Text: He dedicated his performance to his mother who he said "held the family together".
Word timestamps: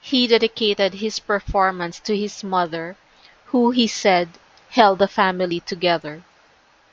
He 0.00 0.28
dedicated 0.28 0.94
his 0.94 1.18
performance 1.18 1.98
to 1.98 2.16
his 2.16 2.44
mother 2.44 2.96
who 3.46 3.72
he 3.72 3.88
said 3.88 4.28
"held 4.70 5.00
the 5.00 5.08
family 5.08 5.58
together". 5.58 6.22